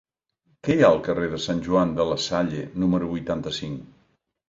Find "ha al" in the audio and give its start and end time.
0.85-0.97